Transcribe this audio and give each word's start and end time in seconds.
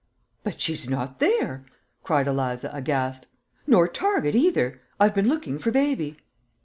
"But 0.43 0.59
she's 0.59 0.89
not 0.89 1.19
there," 1.19 1.63
cried 2.03 2.27
Eliza, 2.27 2.71
aghast; 2.73 3.27
"nor 3.67 3.87
Target 3.87 4.33
either. 4.33 4.81
I've 4.99 5.13
been 5.13 5.29
looking 5.29 5.59
for 5.59 5.69
baby." 5.69 6.17